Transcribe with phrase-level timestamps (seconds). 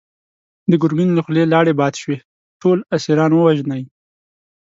[0.69, 2.17] د ګرګين له خولې لاړې باد شوې!
[2.61, 3.83] ټول اسيران ووژنی!